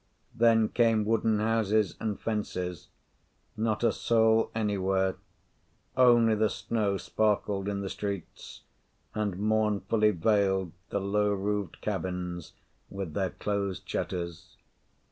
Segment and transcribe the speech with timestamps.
[0.33, 2.87] Then came wooden houses and fences:
[3.55, 5.17] not a soul anywhere;
[5.95, 8.63] only the snow sparkled in the streets,
[9.13, 12.53] and mournfully veiled the low roofed cabins
[12.89, 14.57] with their closed shutters.